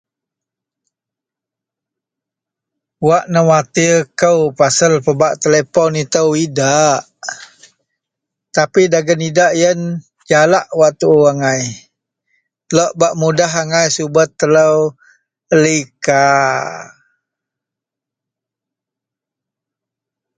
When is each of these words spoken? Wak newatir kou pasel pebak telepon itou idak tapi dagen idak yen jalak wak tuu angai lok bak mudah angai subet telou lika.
Wak 3.07 3.23
newatir 3.33 3.95
kou 4.21 4.39
pasel 4.57 4.93
pebak 5.05 5.33
telepon 5.43 5.91
itou 6.03 6.29
idak 6.45 7.01
tapi 8.55 8.81
dagen 8.93 9.21
idak 9.29 9.51
yen 9.61 9.79
jalak 10.29 10.65
wak 10.79 10.91
tuu 10.99 11.21
angai 11.31 11.63
lok 12.75 12.91
bak 12.99 13.13
mudah 13.21 13.51
angai 13.61 13.87
subet 13.95 14.29
telou 14.39 14.77
lika. 15.63 16.23